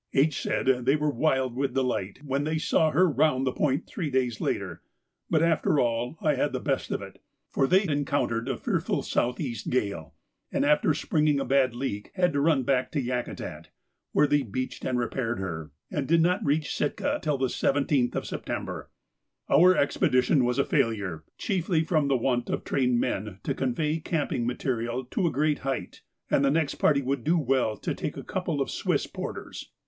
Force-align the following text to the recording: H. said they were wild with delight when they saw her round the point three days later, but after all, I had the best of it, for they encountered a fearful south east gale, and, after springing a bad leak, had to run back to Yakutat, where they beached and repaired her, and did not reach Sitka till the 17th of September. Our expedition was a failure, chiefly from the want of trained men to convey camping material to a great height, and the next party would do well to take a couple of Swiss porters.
H. 0.15 0.41
said 0.41 0.87
they 0.87 0.95
were 0.95 1.11
wild 1.11 1.55
with 1.55 1.75
delight 1.75 2.21
when 2.25 2.43
they 2.43 2.57
saw 2.57 2.89
her 2.89 3.07
round 3.07 3.45
the 3.45 3.51
point 3.51 3.85
three 3.85 4.09
days 4.09 4.41
later, 4.41 4.81
but 5.29 5.43
after 5.43 5.79
all, 5.79 6.17
I 6.21 6.33
had 6.33 6.53
the 6.53 6.59
best 6.59 6.89
of 6.89 7.03
it, 7.03 7.21
for 7.51 7.67
they 7.67 7.83
encountered 7.83 8.49
a 8.49 8.57
fearful 8.57 9.03
south 9.03 9.39
east 9.39 9.69
gale, 9.69 10.15
and, 10.51 10.65
after 10.65 10.95
springing 10.95 11.39
a 11.39 11.45
bad 11.45 11.75
leak, 11.75 12.09
had 12.15 12.33
to 12.33 12.41
run 12.41 12.63
back 12.63 12.91
to 12.93 12.99
Yakutat, 12.99 13.67
where 14.11 14.25
they 14.25 14.41
beached 14.41 14.85
and 14.85 14.97
repaired 14.97 15.37
her, 15.37 15.69
and 15.91 16.07
did 16.07 16.19
not 16.23 16.43
reach 16.43 16.73
Sitka 16.75 17.19
till 17.21 17.37
the 17.37 17.45
17th 17.45 18.15
of 18.15 18.25
September. 18.25 18.89
Our 19.51 19.77
expedition 19.77 20.45
was 20.45 20.57
a 20.57 20.65
failure, 20.65 21.25
chiefly 21.37 21.83
from 21.83 22.07
the 22.07 22.17
want 22.17 22.49
of 22.49 22.63
trained 22.63 22.99
men 22.99 23.37
to 23.43 23.53
convey 23.53 23.99
camping 23.99 24.47
material 24.47 25.05
to 25.05 25.27
a 25.27 25.31
great 25.31 25.59
height, 25.59 26.01
and 26.27 26.43
the 26.43 26.49
next 26.49 26.73
party 26.79 27.03
would 27.03 27.23
do 27.23 27.37
well 27.37 27.77
to 27.77 27.93
take 27.93 28.17
a 28.17 28.23
couple 28.23 28.61
of 28.61 28.71
Swiss 28.71 29.05
porters. 29.05 29.69